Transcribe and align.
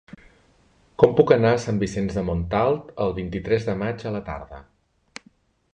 Com 1.01 1.11
puc 1.19 1.33
anar 1.35 1.51
a 1.57 1.59
Sant 1.65 1.81
Vicenç 1.83 2.17
de 2.19 2.23
Montalt 2.31 2.89
el 3.07 3.15
vint-i-tres 3.21 3.69
de 3.69 3.79
maig 3.85 4.07
a 4.07 4.15
la 4.19 4.25
tarda? 4.33 4.65